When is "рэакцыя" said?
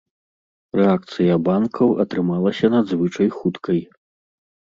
0.79-1.35